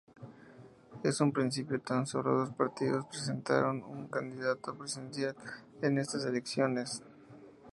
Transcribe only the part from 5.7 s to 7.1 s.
en estas elecciones.